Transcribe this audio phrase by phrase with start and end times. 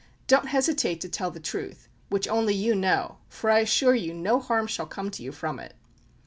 [0.25, 4.39] Don't hesitate to tell the truth, which only you know, for I assure you no
[4.39, 5.75] harm shall come to you from it."